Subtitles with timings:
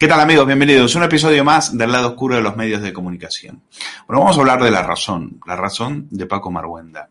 [0.00, 0.46] ¿Qué tal amigos?
[0.46, 3.60] Bienvenidos a un episodio más del lado oscuro de los medios de comunicación.
[4.06, 7.10] Bueno, vamos a hablar de la razón, la razón de Paco Marguenda.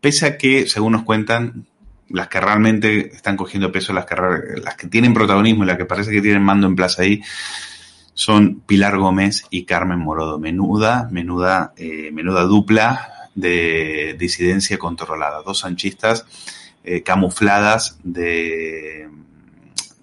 [0.00, 1.66] Pese a que, según nos cuentan,
[2.08, 6.22] las que realmente están cogiendo peso, las que, tienen protagonismo y las que parece que
[6.22, 7.20] tienen mando en plaza ahí,
[8.14, 10.38] son Pilar Gómez y Carmen Morodo.
[10.38, 15.42] Menuda, menuda, eh, menuda dupla de disidencia controlada.
[15.44, 16.26] Dos sanchistas
[16.84, 19.10] eh, camufladas de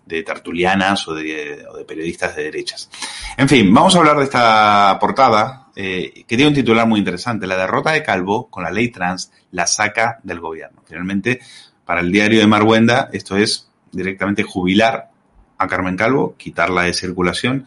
[0.07, 2.90] de tertulianas o de, periodistas de derechas.
[3.35, 7.45] En fin, vamos a hablar de esta portada eh, que tiene un titular muy interesante.
[7.45, 10.81] La derrota de Calvo con la ley trans la saca del gobierno.
[10.85, 11.40] Finalmente,
[11.85, 15.09] para el diario de Marguenda, esto es directamente jubilar
[15.57, 17.66] a Carmen Calvo, quitarla de circulación.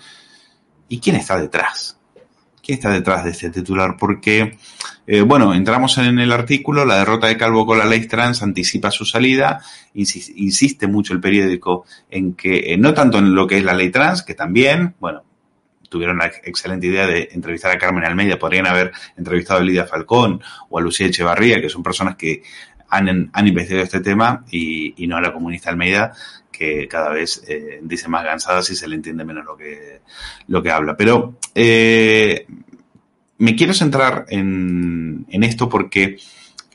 [0.89, 2.00] ¿Y quién está detrás?
[2.71, 3.97] ¿Quién está detrás de este titular?
[3.99, 4.57] Porque,
[5.05, 8.93] eh, bueno, entramos en el artículo, la derrota de Calvo con la ley trans anticipa
[8.93, 9.61] su salida,
[9.93, 13.91] insiste, mucho el periódico en que, eh, no tanto en lo que es la ley
[13.91, 15.25] trans, que también, bueno,
[15.89, 20.41] tuvieron la excelente idea de entrevistar a Carmen Almeida, podrían haber entrevistado a Lidia Falcón
[20.69, 22.45] o a Lucía Echevarría, que son personas que
[22.89, 26.13] han, han investigado este tema y no a la comunista Almeida,
[26.61, 30.03] que cada vez eh, dice más gansadas y se le entiende menos lo que,
[30.47, 30.95] lo que habla.
[30.95, 32.47] Pero eh,
[33.39, 36.19] me quiero centrar en, en, esto porque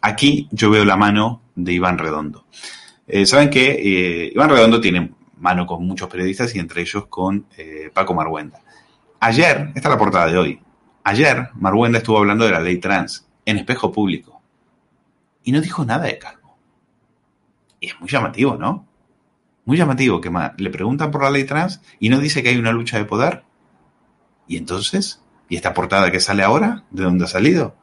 [0.01, 2.47] aquí yo veo la mano de Iván Redondo.
[3.05, 7.45] Eh, Saben que Iván Redondo tiene mano con muchos periodistas y entre ellos con
[7.93, 8.63] Paco Marguenda.
[9.19, 10.59] Ayer, esta es la portada de hoy,
[11.03, 14.41] ayer Marguenda estuvo hablando de la ley trans en espejo público
[15.43, 16.57] y no dijo nada de Calvo.
[17.79, 18.94] Y es muy llamativo, ¿no?
[19.65, 22.71] Muy llamativo que le preguntan por la ley trans y no dice que hay una
[22.71, 23.43] lucha de poder.
[24.47, 25.21] ¿Y entonces?
[25.49, 26.83] ¿Y esta portada que sale ahora?
[26.91, 27.75] ¿De dónde ha salido?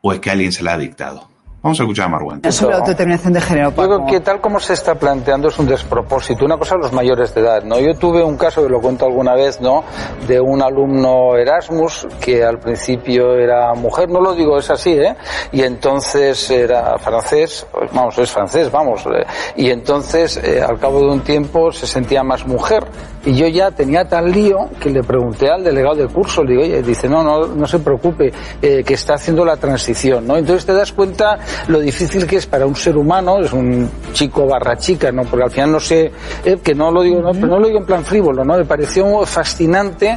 [0.00, 1.30] ¿O es que alguien se la ha dictado?
[1.60, 2.52] Vamos a escuchar a Marwan.
[2.52, 3.70] Sobre la autodeterminación de género.
[3.70, 6.44] Yo creo que tal como se está planteando es un despropósito.
[6.44, 7.80] Una cosa los mayores de edad, ¿no?
[7.80, 9.82] Yo tuve un caso, que lo cuento alguna vez, ¿no?
[10.28, 15.16] De un alumno Erasmus que al principio era mujer, no lo digo, es así, ¿eh?
[15.50, 19.04] Y entonces era francés, vamos, es francés, vamos.
[19.06, 19.26] Eh,
[19.56, 22.84] y entonces, eh, al cabo de un tiempo, se sentía más mujer.
[23.24, 26.62] Y yo ya tenía tal lío que le pregunté al delegado del curso, le digo,
[26.62, 30.36] oye, dice, no, no, no se preocupe, eh, que está haciendo la transición, ¿no?
[30.36, 34.46] Entonces te das cuenta lo difícil que es para un ser humano, es un chico
[34.46, 35.24] barra chica, ¿no?
[35.24, 36.12] Porque al final no sé,
[36.44, 38.56] eh, que no lo digo, no, pero no lo digo en plan frívolo, ¿no?
[38.56, 40.16] Me pareció fascinante,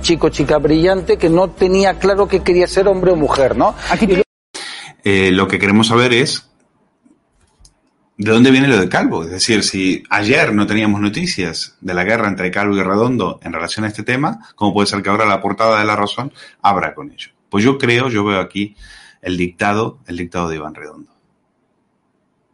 [0.00, 3.74] chico, chica brillante, que no tenía claro que quería ser hombre o mujer, ¿no?
[3.90, 4.22] Aquí
[5.04, 6.51] eh, lo que queremos saber es
[8.18, 9.24] ¿De dónde viene lo de Calvo?
[9.24, 13.52] Es decir, si ayer no teníamos noticias de la guerra entre Calvo y Redondo en
[13.52, 16.94] relación a este tema, ¿cómo puede ser que ahora la portada de La Razón abra
[16.94, 17.30] con ello?
[17.48, 18.76] Pues yo creo, yo veo aquí
[19.22, 21.10] el dictado, el dictado de Iván Redondo.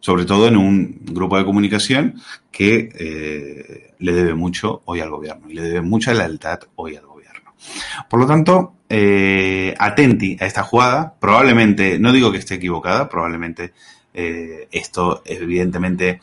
[0.00, 2.14] Sobre todo en un grupo de comunicación
[2.52, 7.06] que eh, le debe mucho hoy al gobierno y le debe mucha lealtad hoy al
[7.06, 7.52] gobierno.
[8.08, 11.14] Por lo tanto, eh, atenti a esta jugada.
[11.18, 13.72] Probablemente, no digo que esté equivocada, probablemente
[14.18, 16.20] eh, esto evidentemente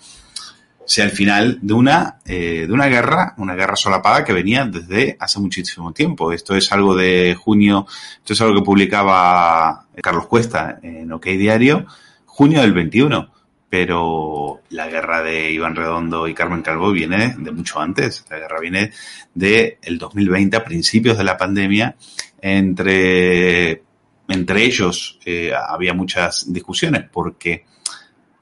[0.86, 5.40] sea el final de una, de una guerra, una guerra solapada que venía desde hace
[5.40, 6.32] muchísimo tiempo.
[6.32, 7.88] Esto es algo de junio,
[8.18, 11.88] esto es algo que publicaba Carlos Cuesta en OK Diario,
[12.28, 13.32] junio del 21.
[13.70, 18.26] Pero la guerra de Iván Redondo y Carmen Calvo viene de mucho antes.
[18.30, 18.92] La guerra viene
[19.34, 21.96] de el 2020, a principios de la pandemia.
[22.40, 23.84] Entre,
[24.28, 27.66] entre ellos eh, había muchas discusiones porque,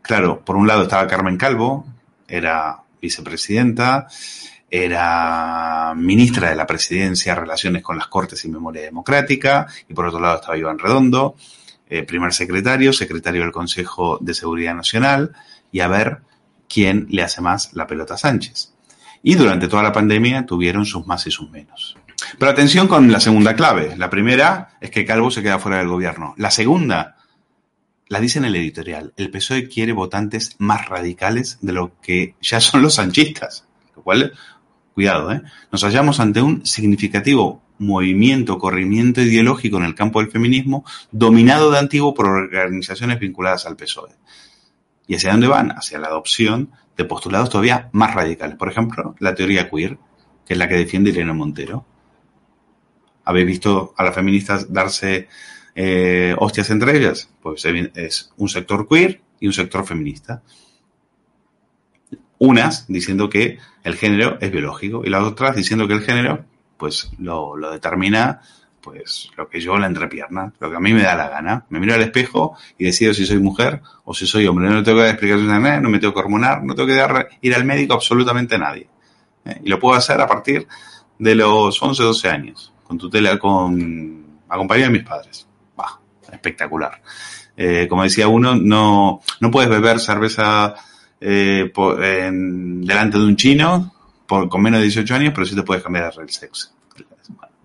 [0.03, 1.87] claro, por un lado estaba Carmen Calvo,
[2.27, 4.07] era vicepresidenta,
[4.69, 10.19] era ministra de la Presidencia, Relaciones con las Cortes y Memoria Democrática, y por otro
[10.19, 11.35] lado estaba Iván Redondo,
[11.89, 15.33] eh, primer secretario, secretario del Consejo de Seguridad Nacional,
[15.71, 16.21] y a ver
[16.67, 18.73] quién le hace más la pelota a Sánchez.
[19.21, 21.95] Y durante toda la pandemia tuvieron sus más y sus menos.
[22.39, 23.95] Pero atención con la segunda clave.
[23.97, 26.33] La primera es que Calvo se queda fuera del gobierno.
[26.37, 27.17] La segunda,
[28.07, 32.59] la dice en el editorial, el PSOE quiere votantes más radicales de lo que ya
[32.59, 33.65] son los sanchistas.
[33.95, 34.33] Lo cual
[34.93, 35.41] Cuidado, ¿eh?
[35.71, 41.79] Nos hallamos ante un significativo movimiento, corrimiento ideológico en el campo del feminismo, dominado de
[41.79, 44.11] antiguo por organizaciones vinculadas al PSOE.
[45.07, 45.71] ¿Y hacia dónde van?
[45.71, 48.55] Hacia la adopción de postulados todavía más radicales.
[48.55, 49.97] Por ejemplo, la teoría queer,
[50.45, 51.85] que es la que defiende Irene Montero.
[53.25, 55.27] ¿Habéis visto a las feministas darse
[55.75, 57.29] eh, hostias entre ellas?
[57.41, 60.41] Pues es un sector queer y un sector feminista.
[62.37, 66.45] Unas diciendo que el género es biológico y las otras diciendo que el género
[66.77, 68.41] pues lo, determina
[68.81, 71.65] pues lo que yo la entrepierna, lo que a mí me da la gana.
[71.69, 74.69] Me miro al espejo y decido si soy mujer o si soy hombre.
[74.69, 77.29] No tengo que dar a nadie, no me tengo que hormonar, no tengo que dar,
[77.41, 78.89] ir al médico absolutamente a nadie.
[79.45, 79.61] ¿eh?
[79.63, 80.67] Y lo puedo hacer a partir
[81.17, 85.47] de los 11, 12 años, con tutela, con acompañado de mis padres.
[86.31, 87.01] Espectacular.
[87.55, 90.75] Eh, como decía uno, no, no puedes beber cerveza
[91.21, 93.93] eh, delante de un chino
[94.25, 96.73] por, con menos de 18 años, pero sí te puedes cambiar el sexo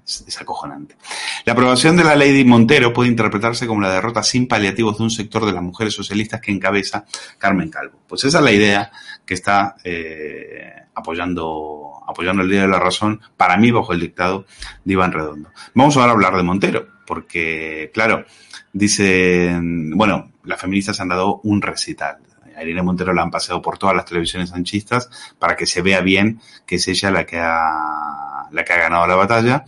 [0.09, 0.97] es, acojonante.
[1.45, 5.05] La aprobación de la ley de Montero puede interpretarse como la derrota sin paliativos de
[5.05, 7.05] un sector de las mujeres socialistas que encabeza
[7.37, 7.99] Carmen Calvo.
[8.07, 8.91] Pues esa es la idea
[9.25, 14.47] que está eh, apoyando, apoyando el Día de la Razón, para mí bajo el dictado
[14.85, 15.51] de Iván Redondo.
[15.75, 18.27] Vamos ahora a hablar de Montero, porque, claro,
[18.75, 22.19] dicen, bueno, las feministas han dado un recital.
[22.55, 25.09] A Irene Montero la han paseado por todas las televisiones sanchistas
[25.39, 29.65] para que se vea bien que es ella la que ha, ganado la batalla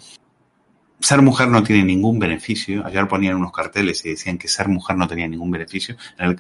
[0.99, 2.85] ser mujer no tiene ningún beneficio.
[2.85, 5.97] Ayer ponían unos carteles y decían que ser mujer no tenía ningún beneficio.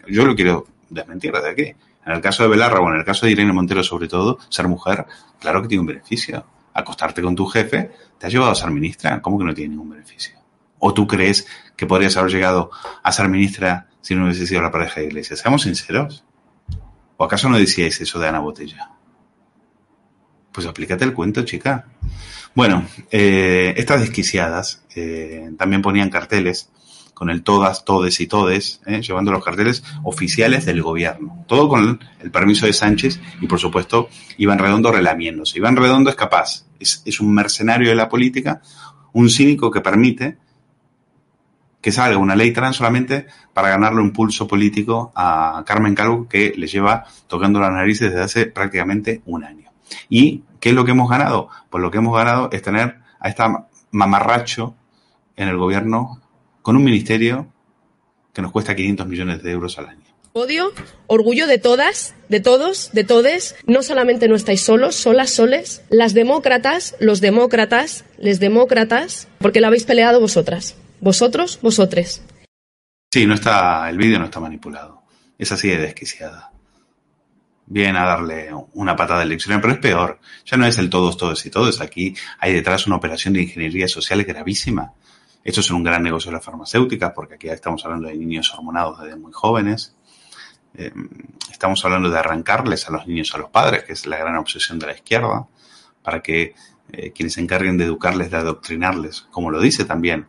[0.06, 1.74] yo lo quiero desmentir desde aquí.
[2.04, 4.68] En el caso de Belarra o en el caso de Irene Montero sobre todo, ser
[4.68, 5.06] mujer,
[5.38, 6.44] claro que tiene un beneficio.
[6.74, 9.22] Acostarte con tu jefe te ha llevado a ser ministra.
[9.22, 10.39] ¿Cómo que no tiene ningún beneficio?
[10.80, 11.46] ¿O tú crees
[11.76, 12.70] que podrías haber llegado
[13.02, 15.36] a ser ministra si no hubiese sido la pareja de iglesia?
[15.36, 16.24] Seamos sinceros.
[17.16, 18.90] ¿O acaso no decíais eso de Ana Botella?
[20.52, 21.86] Pues aplícate el cuento, chica.
[22.54, 26.70] Bueno, eh, estas desquiciadas eh, también ponían carteles
[27.14, 31.44] con el todas, todes y todes, eh, llevando los carteles oficiales del gobierno.
[31.46, 35.58] Todo con el permiso de Sánchez y, por supuesto, Iván Redondo relamiéndose.
[35.58, 38.62] Iván Redondo es capaz, es, es un mercenario de la política,
[39.12, 40.38] un cínico que permite
[41.80, 46.52] que salga una ley trans solamente para ganarle un pulso político a Carmen Calvo que
[46.56, 49.70] le lleva tocando las narices desde hace prácticamente un año.
[50.08, 51.48] ¿Y qué es lo que hemos ganado?
[51.70, 54.74] Pues lo que hemos ganado es tener a esta mamarracho
[55.36, 56.20] en el gobierno
[56.62, 57.48] con un ministerio
[58.32, 60.00] que nos cuesta 500 millones de euros al año.
[60.32, 60.72] Odio,
[61.08, 63.56] orgullo de todas, de todos, de todes.
[63.66, 65.82] No solamente no estáis solos, solas, soles.
[65.88, 70.76] Las demócratas, los demócratas, les demócratas, porque la habéis peleado vosotras.
[71.00, 72.22] Vosotros, vosotres.
[73.10, 75.02] Sí, no está, el vídeo no está manipulado.
[75.38, 76.50] Es así de desquiciada
[77.70, 80.18] viene a darle una patada de lección, pero es peor.
[80.44, 81.80] Ya no es el todos, todos y todos.
[81.80, 84.92] Aquí hay detrás una operación de ingeniería social gravísima.
[85.44, 89.00] Esto es un gran negocio de la farmacéutica, porque aquí estamos hablando de niños hormonados
[89.00, 89.94] desde muy jóvenes.
[90.74, 90.92] Eh,
[91.50, 94.80] estamos hablando de arrancarles a los niños a los padres, que es la gran obsesión
[94.80, 95.46] de la izquierda,
[96.02, 96.54] para que
[96.90, 100.26] eh, quienes se encarguen de educarles, de adoctrinarles, como lo dice también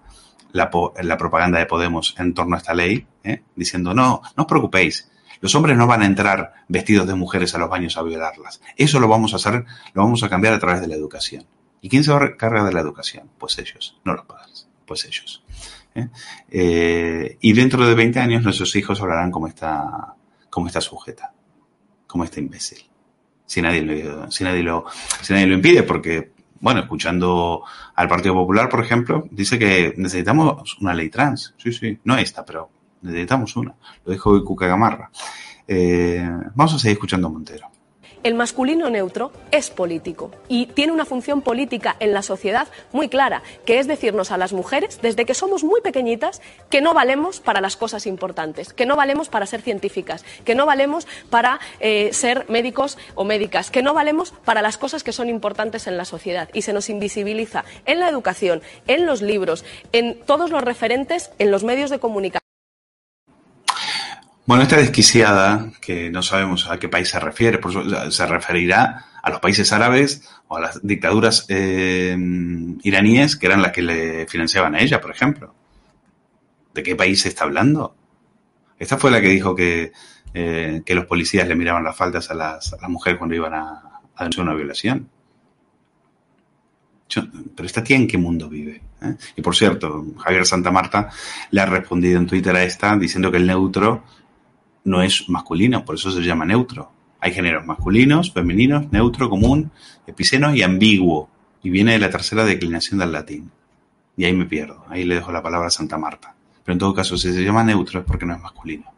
[0.54, 0.70] la,
[1.02, 3.44] la propaganda de Podemos en torno a esta ley, ¿eh?
[3.56, 7.58] diciendo, no, no os preocupéis, los hombres no van a entrar vestidos de mujeres a
[7.58, 8.62] los baños a violarlas.
[8.78, 11.46] Eso lo vamos a hacer, lo vamos a cambiar a través de la educación.
[11.82, 13.30] ¿Y quién se va a cargar de la educación?
[13.40, 15.44] Pues ellos, no los padres, pues ellos.
[15.96, 16.08] ¿eh?
[16.50, 20.16] Eh, y dentro de 20 años nuestros hijos hablarán como esta,
[20.80, 21.34] sujeta,
[22.06, 22.86] como esta imbécil.
[23.48, 24.86] Si nadie, lo, si, nadie lo,
[25.22, 26.32] si nadie lo impide, porque,
[26.62, 27.64] bueno, escuchando
[27.96, 31.56] al Partido Popular, por ejemplo, dice que necesitamos una ley trans.
[31.58, 32.70] Sí, sí, no esta, pero
[33.02, 33.76] necesitamos una.
[34.06, 35.10] Lo dijo hoy Cuca Gamarra.
[35.68, 36.24] Eh,
[36.56, 37.71] vamos a seguir escuchando a Montero.
[38.24, 43.42] El masculino neutro es político y tiene una función política en la sociedad muy clara,
[43.66, 47.62] que es decirnos a las mujeres, desde que somos muy pequeñitas, que no valemos para
[47.62, 52.46] las cosas importantes, que no valemos para ser científicas, que no valemos para eh, ser
[52.48, 56.50] médicos o médicas, que no valemos para las cosas que son importantes en la sociedad.
[56.54, 61.50] Y se nos invisibiliza en la educación, en los libros, en todos los referentes, en
[61.50, 62.51] los medios de comunicación.
[64.46, 67.60] Bueno, esta desquiciada, que no sabemos a qué país se refiere,
[68.10, 72.18] se referirá a los países árabes o a las dictaduras eh,
[72.84, 75.54] iraníes que eran las que le financiaban a ella, por ejemplo.
[76.74, 77.96] ¿De qué país se está hablando?
[78.80, 79.92] Esta fue la que dijo que,
[80.34, 84.02] eh, que los policías le miraban las faltas a las, a mujeres cuando iban a,
[84.16, 85.08] a denunciar una violación.
[87.56, 88.82] pero esta tía en qué mundo vive.
[89.02, 89.16] ¿Eh?
[89.36, 91.10] Y por cierto, Javier Santa Marta
[91.52, 94.04] le ha respondido en Twitter a esta diciendo que el neutro
[94.84, 96.92] no es masculino, por eso se llama neutro.
[97.20, 99.72] Hay géneros masculinos, femeninos, neutro, común,
[100.08, 101.30] epiceno y ambiguo.
[101.64, 103.52] Y viene de la tercera declinación del latín.
[104.18, 106.34] Y ahí me pierdo, ahí le dejo la palabra a Santa Marta.
[106.64, 108.92] Pero en todo caso, si se llama neutro es porque no es masculino.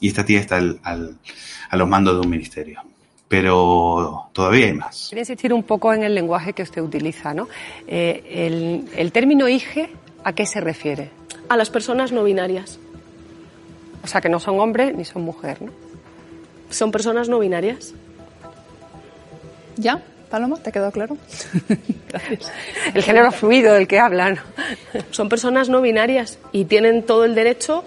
[0.00, 2.82] Y esta tía está al, a los mandos de un ministerio.
[3.28, 5.08] Pero todavía hay más.
[5.08, 7.48] Quiero insistir un poco en el lenguaje que usted utiliza, ¿no?
[7.86, 9.90] Eh, el, el término IGE,
[10.24, 11.10] ¿a qué se refiere?
[11.48, 12.78] A las personas no binarias.
[14.02, 15.72] O sea, que no son hombres ni son mujer, ¿no?
[16.70, 17.94] Son personas no binarias.
[19.76, 20.02] ¿Ya?
[20.30, 21.16] Paloma, ¿te quedó claro?
[22.08, 22.52] Gracias.
[22.92, 24.38] El género fluido del que hablan.
[25.10, 27.84] Son personas no binarias y tienen todo el derecho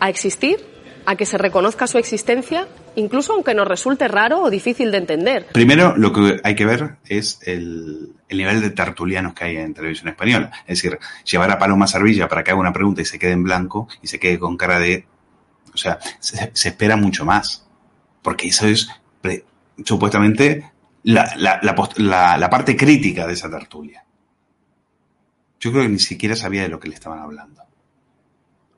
[0.00, 0.60] a existir,
[1.04, 5.46] a que se reconozca su existencia, incluso aunque nos resulte raro o difícil de entender.
[5.52, 9.74] Primero, lo que hay que ver es el, el nivel de tertulianos que hay en
[9.74, 10.50] televisión española.
[10.66, 13.44] Es decir, llevar a Paloma Servilla para que haga una pregunta y se quede en
[13.44, 15.06] blanco y se quede con cara de...
[15.74, 17.66] O sea, se, espera mucho más.
[18.22, 18.88] Porque eso es
[19.84, 24.04] supuestamente la, la, parte crítica de esa tertulia.
[25.60, 27.62] Yo creo que ni siquiera sabía de lo que le estaban hablando.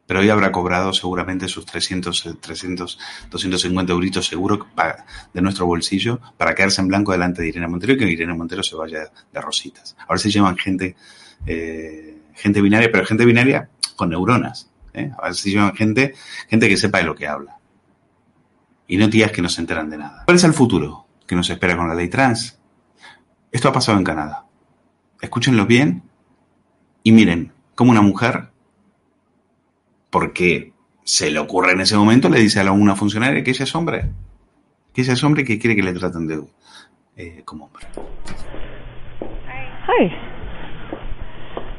[0.07, 2.99] Pero hoy habrá cobrado seguramente sus 300, eh, 300
[3.29, 4.67] 250 euritos seguro
[5.33, 8.63] de nuestro bolsillo para quedarse en blanco delante de Irene Montero y que Irene Montero
[8.63, 9.97] se vaya de rositas.
[10.07, 10.95] Ahora se llaman gente,
[11.45, 14.71] eh, gente binaria, pero gente binaria con neuronas.
[14.97, 15.13] ¿Eh?
[15.17, 16.15] Ahora se llaman gente,
[16.49, 17.59] gente que sepa de lo que habla.
[18.89, 20.23] Y no tías que no se enteran de nada.
[20.25, 22.61] ¿Cuál es el futuro que nos espera con la ley trans?
[23.51, 24.47] Esto ha pasado en Canadá.
[25.21, 26.03] Escúchenlo bien
[27.03, 28.49] y miren cómo una mujer,
[30.11, 30.73] porque
[31.05, 34.11] se le ocurre en ese momento, le dice a una funcionaria que ella es hombre.
[34.93, 36.43] Que ella es hombre y que quiere que le traten de,
[37.17, 37.87] eh, como hombre.
[39.87, 40.11] Hi.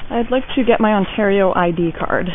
[0.10, 2.30] I'd like to get my Ontario ID card.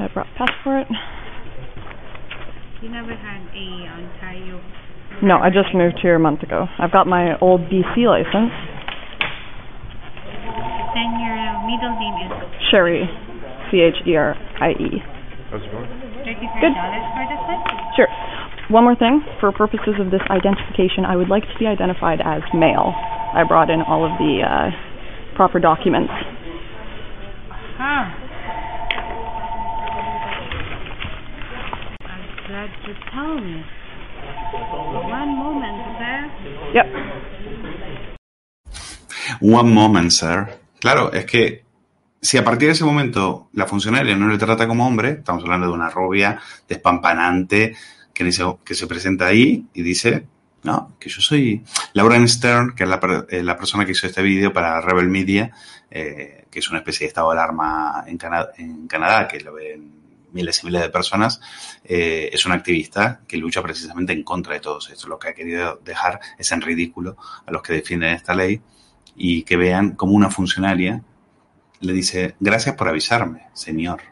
[0.00, 0.10] Have?
[0.10, 0.86] I brought passport.
[2.82, 4.60] You never had a Ontario.
[5.22, 6.66] No, I just moved here a month ago.
[6.78, 8.54] I've got my old BC license.
[10.96, 11.36] Then your
[11.68, 12.32] middle name is
[12.70, 13.04] Sherry.
[13.70, 14.98] C H E R I E.
[15.50, 16.74] thirty-five Good.
[16.74, 17.60] dollars for this one.
[17.96, 18.08] Sure.
[18.70, 19.22] One more thing.
[19.40, 22.94] For purposes of this identification, I would like to be identified as male.
[23.34, 24.70] I brought in all of the uh,
[25.36, 26.10] proper documents.
[36.74, 36.86] Yep.
[39.40, 40.46] One moment, sir.
[40.80, 41.64] Claro, es que
[42.20, 45.66] si a partir de ese momento la funcionaria no le trata como hombre, estamos hablando
[45.68, 47.74] de una rubia despampanante
[48.12, 50.26] que, dice, que se presenta ahí y dice,
[50.62, 53.00] no, que yo soy Lauren Stern, que es la,
[53.30, 55.52] eh, la persona que hizo este vídeo para Rebel Media,
[55.90, 59.54] eh, que es una especie de estado de alarma en, Cana- en Canadá, que lo
[59.54, 59.99] ven
[60.32, 61.40] miles y miles de personas,
[61.84, 65.08] eh, es una activista que lucha precisamente en contra de todo esto.
[65.08, 68.60] Lo que ha querido dejar es en ridículo a los que defienden esta ley
[69.16, 71.02] y que vean como una funcionaria
[71.80, 74.02] le dice, gracias por avisarme, señor.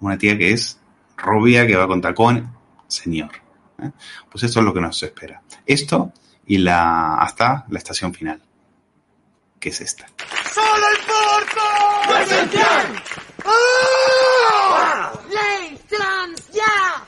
[0.00, 0.78] Una tía que es
[1.16, 2.54] rubia, que va con tacón,
[2.86, 3.30] señor.
[3.82, 3.90] ¿eh?
[4.30, 5.42] Pues esto es lo que nos espera.
[5.66, 6.12] Esto
[6.46, 8.42] y la hasta la estación final,
[9.58, 10.06] que es esta.
[10.52, 11.62] ¡Solo importa!
[12.08, 15.12] ¡Lo ¡Ah!
[15.28, 17.04] ¡Ley trans ya!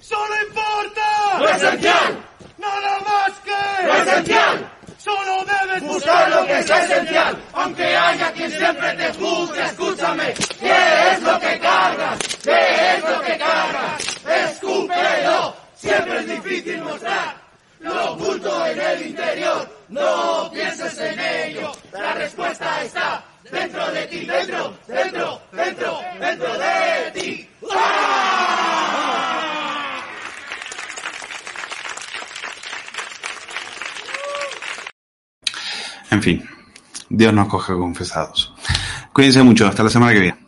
[0.00, 1.38] ¡Solo importa!
[1.38, 2.24] ¡Lo esencial!
[2.58, 3.86] ¡Nada más que!
[3.86, 4.72] ¡Lo esencial!
[4.98, 10.34] Solo debes buscar lo que es esencial, aunque haya quien siempre te juzgue, escúchame.
[10.60, 12.18] ¿Qué es lo que cargas?
[12.42, 14.02] ¿Qué es lo que cargas?
[14.26, 17.48] Escúpelo, siempre es difícil mostrar
[17.80, 19.68] lo oculto en el interior.
[19.88, 27.10] No pienses en ello, la respuesta está dentro de ti, dentro, dentro, dentro, dentro de
[27.14, 27.48] ti.
[36.10, 36.48] En fin,
[37.08, 38.54] Dios nos coge confesados.
[39.12, 40.47] Cuídense mucho, hasta la semana que viene.